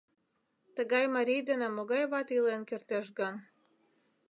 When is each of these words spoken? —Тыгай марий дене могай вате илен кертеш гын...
—Тыгай 0.75 1.05
марий 1.15 1.41
дене 1.49 1.67
могай 1.75 2.03
вате 2.11 2.33
илен 2.37 2.61
кертеш 2.69 3.05
гын... 3.19 3.35